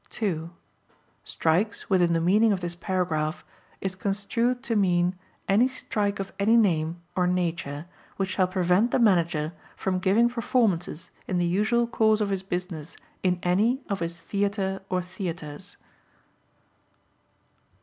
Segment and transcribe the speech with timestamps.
[0.09, 0.49] (2)
[1.23, 3.45] Strikes, within the meaning of this Paragraph,
[3.81, 5.13] is construed to mean
[5.47, 7.85] any strike of any name or nature
[8.17, 12.97] which shall prevent the Manager from giving performances in the usual course of his business
[13.21, 15.77] in any of his theatre or theatres.